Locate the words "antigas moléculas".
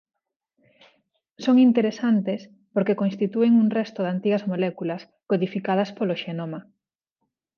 4.15-5.01